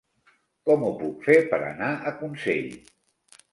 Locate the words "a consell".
1.93-2.75